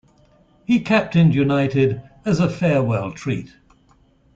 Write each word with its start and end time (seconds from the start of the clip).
He 0.65 0.79
captained 0.79 1.35
United 1.35 2.01
as 2.25 2.39
a 2.39 2.49
farewell 2.49 3.11
treat. 3.11 3.53